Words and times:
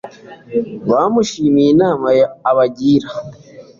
bamushimiye 0.89 1.65
inama 1.73 2.07
abagiriye 2.49 3.07